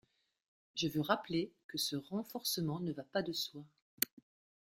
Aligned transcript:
Je 0.73 0.87
veux 0.87 1.01
rappeler 1.01 1.51
que 1.67 1.77
ce 1.77 1.95
renforcement 1.95 2.79
ne 2.79 2.91
va 2.91 3.03
pas 3.03 3.21
de 3.21 3.33
soi. 3.33 3.63